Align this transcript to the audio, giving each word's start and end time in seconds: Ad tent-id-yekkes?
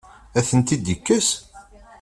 Ad 0.39 0.45
tent-id-yekkes? 0.49 1.29